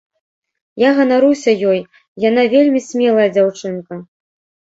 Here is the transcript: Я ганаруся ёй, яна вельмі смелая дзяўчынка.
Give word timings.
Я 0.83 0.89
ганаруся 0.99 1.51
ёй, 1.73 1.79
яна 2.29 2.43
вельмі 2.55 2.81
смелая 2.87 3.27
дзяўчынка. 3.35 3.93